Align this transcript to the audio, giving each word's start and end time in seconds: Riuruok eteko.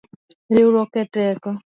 Riuruok 0.53 0.93
eteko. 1.03 1.49